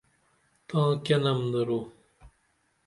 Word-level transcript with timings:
تاں 0.67 0.89
کیہ 1.05 1.17
نم 1.23 1.39
درو؟ 1.51 1.79